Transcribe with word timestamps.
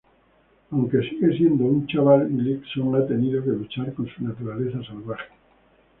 Aunque 0.71 1.03
sigue 1.07 1.37
siendo 1.37 1.63
un 1.65 1.85
chaval, 1.85 2.27
Gleason 2.27 2.95
ha 2.95 3.05
tenido 3.05 3.43
que 3.43 3.51
luchar 3.51 3.93
con 3.93 4.07
su 4.09 4.23
naturaleza 4.27 4.83
salvaje. 4.83 5.29